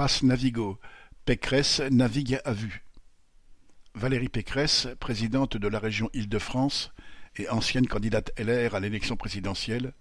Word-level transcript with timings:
Passe 0.00 0.22
Navigo, 0.22 0.80
Pécresse 1.26 1.80
navigue 1.90 2.40
à 2.46 2.54
vue. 2.54 2.86
Valérie 3.94 4.30
Pécresse, 4.30 4.88
présidente 4.98 5.58
de 5.58 5.68
la 5.68 5.78
région 5.78 6.08
Île-de-France 6.14 6.90
et 7.36 7.50
ancienne 7.50 7.86
candidate 7.86 8.32
LR 8.38 8.74
à 8.74 8.80
l'élection 8.80 9.18
présidentielle, 9.18 9.92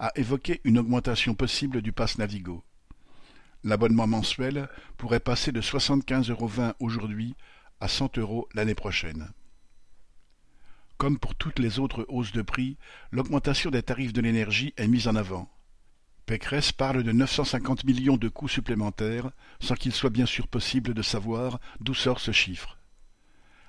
a 0.00 0.10
évoqué 0.16 0.60
une 0.64 0.78
augmentation 0.78 1.36
possible 1.36 1.80
du 1.80 1.92
pass 1.92 2.18
Navigo. 2.18 2.64
L'abonnement 3.62 4.08
mensuel 4.08 4.68
pourrait 4.96 5.20
passer 5.20 5.52
de 5.52 5.60
75,20 5.60 6.30
euros 6.32 6.74
aujourd'hui 6.80 7.36
à 7.78 7.86
100 7.86 8.18
euros 8.18 8.48
l'année 8.52 8.74
prochaine. 8.74 9.30
Comme 10.96 11.20
pour 11.20 11.36
toutes 11.36 11.60
les 11.60 11.78
autres 11.78 12.04
hausses 12.08 12.32
de 12.32 12.42
prix, 12.42 12.78
l'augmentation 13.12 13.70
des 13.70 13.84
tarifs 13.84 14.12
de 14.12 14.22
l'énergie 14.22 14.74
est 14.76 14.88
mise 14.88 15.06
en 15.06 15.14
avant. 15.14 15.48
Pécresse 16.26 16.72
parle 16.72 17.04
de 17.04 17.12
950 17.12 17.84
millions 17.84 18.16
de 18.16 18.28
coûts 18.28 18.48
supplémentaires, 18.48 19.30
sans 19.60 19.76
qu'il 19.76 19.92
soit 19.92 20.10
bien 20.10 20.26
sûr 20.26 20.48
possible 20.48 20.92
de 20.92 21.02
savoir 21.02 21.60
d'où 21.78 21.94
sort 21.94 22.18
ce 22.18 22.32
chiffre. 22.32 22.78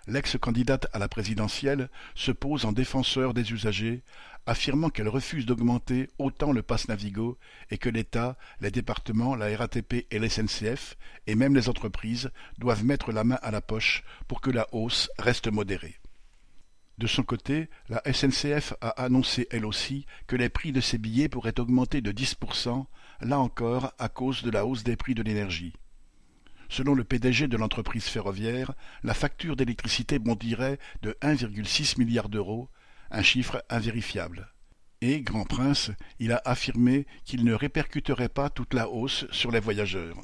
L'ex-candidate 0.07 0.87
à 0.91 0.97
la 0.97 1.07
présidentielle 1.07 1.89
se 2.15 2.31
pose 2.31 2.65
en 2.65 2.71
défenseur 2.71 3.35
des 3.35 3.51
usagers, 3.51 4.01
affirmant 4.47 4.89
qu'elle 4.89 5.07
refuse 5.07 5.45
d'augmenter 5.45 6.09
autant 6.17 6.51
le 6.51 6.63
pass 6.63 6.87
Navigo 6.87 7.37
et 7.69 7.77
que 7.77 7.89
l'État, 7.89 8.37
les 8.59 8.71
départements, 8.71 9.35
la 9.35 9.55
RATP 9.55 10.07
et 10.09 10.17
l'SNCF, 10.17 10.97
et 11.27 11.35
même 11.35 11.53
les 11.53 11.69
entreprises, 11.69 12.31
doivent 12.57 12.85
mettre 12.85 13.11
la 13.11 13.23
main 13.23 13.37
à 13.43 13.51
la 13.51 13.61
poche 13.61 14.03
pour 14.27 14.41
que 14.41 14.49
la 14.49 14.65
hausse 14.71 15.11
reste 15.19 15.51
modérée. 15.51 15.99
De 16.97 17.05
son 17.05 17.21
côté, 17.21 17.69
la 17.89 18.01
SNCF 18.11 18.73
a 18.81 18.89
annoncé 18.89 19.47
elle 19.51 19.65
aussi 19.65 20.07
que 20.25 20.35
les 20.35 20.49
prix 20.49 20.71
de 20.71 20.81
ses 20.81 20.97
billets 20.97 21.29
pourraient 21.29 21.59
augmenter 21.59 22.01
de 22.01 22.11
10%, 22.11 22.85
là 23.21 23.39
encore 23.39 23.93
à 23.99 24.09
cause 24.09 24.41
de 24.41 24.49
la 24.49 24.65
hausse 24.65 24.83
des 24.83 24.95
prix 24.95 25.13
de 25.13 25.21
l'énergie. 25.21 25.73
Selon 26.69 26.95
le 26.95 27.03
PDG 27.03 27.47
de 27.47 27.55
l'entreprise 27.55 28.05
ferroviaire, 28.05 28.73
la 29.03 29.13
facture 29.13 29.55
d'électricité 29.55 30.17
bondirait 30.17 30.79
de 31.03 31.15
1,6 31.21 31.99
milliard 31.99 32.29
d'euros, 32.29 32.67
un 33.11 33.21
chiffre 33.21 33.63
invérifiable. 33.69 34.51
Et, 35.01 35.21
grand 35.21 35.45
prince, 35.45 35.91
il 36.17 36.31
a 36.31 36.41
affirmé 36.45 37.05
qu'il 37.25 37.45
ne 37.45 37.53
répercuterait 37.53 38.29
pas 38.29 38.49
toute 38.49 38.73
la 38.73 38.89
hausse 38.89 39.27
sur 39.31 39.51
les 39.51 39.59
voyageurs. 39.59 40.17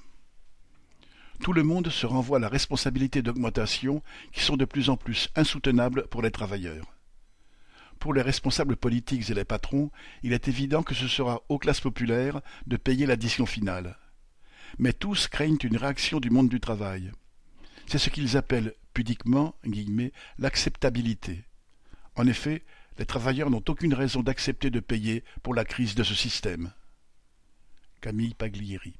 Tout 1.43 1.53
le 1.53 1.63
monde 1.63 1.89
se 1.89 2.05
renvoie 2.05 2.39
la 2.39 2.49
responsabilité 2.49 3.21
d'augmentations 3.21 4.01
qui 4.31 4.41
sont 4.41 4.57
de 4.57 4.65
plus 4.65 4.89
en 4.89 4.97
plus 4.97 5.29
insoutenables 5.35 6.07
pour 6.07 6.21
les 6.21 6.31
travailleurs. 6.31 6.95
Pour 7.99 8.13
les 8.13 8.21
responsables 8.21 8.75
politiques 8.75 9.29
et 9.29 9.33
les 9.33 9.45
patrons, 9.45 9.91
il 10.23 10.33
est 10.33 10.47
évident 10.47 10.83
que 10.83 10.95
ce 10.95 11.07
sera 11.07 11.41
aux 11.49 11.59
classes 11.59 11.81
populaires 11.81 12.41
de 12.65 12.77
payer 12.77 13.05
l'addition 13.05 13.45
finale 13.45 13.97
mais 14.79 14.93
tous 14.93 15.27
craignent 15.27 15.57
une 15.63 15.77
réaction 15.77 16.19
du 16.19 16.29
monde 16.29 16.49
du 16.49 16.59
travail. 16.59 17.11
C'est 17.87 17.97
ce 17.97 18.09
qu'ils 18.09 18.37
appellent 18.37 18.73
pudiquement 18.93 19.55
l'acceptabilité. 20.37 21.43
En 22.15 22.27
effet, 22.27 22.63
les 22.97 23.05
travailleurs 23.05 23.49
n'ont 23.49 23.63
aucune 23.67 23.93
raison 23.93 24.21
d'accepter 24.21 24.69
de 24.69 24.79
payer 24.79 25.23
pour 25.41 25.53
la 25.53 25.65
crise 25.65 25.95
de 25.95 26.03
ce 26.03 26.13
système. 26.13 26.71
Camille 28.01 28.35
Paglieri 28.35 28.95